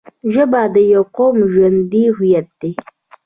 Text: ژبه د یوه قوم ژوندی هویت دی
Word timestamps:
ژبه 0.33 0.61
د 0.75 0.77
یوه 0.93 1.07
قوم 1.17 1.37
ژوندی 1.53 2.05
هویت 2.15 2.47
دی 2.59 2.71